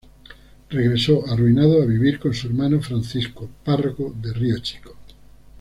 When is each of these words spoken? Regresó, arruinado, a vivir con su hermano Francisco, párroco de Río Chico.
Regresó, 0.71 1.27
arruinado, 1.27 1.79
a 1.79 1.85
vivir 1.85 2.17
con 2.19 2.33
su 2.33 2.47
hermano 2.47 2.81
Francisco, 2.81 3.47
párroco 3.63 4.11
de 4.19 4.33
Río 4.33 4.57
Chico. 4.57 4.95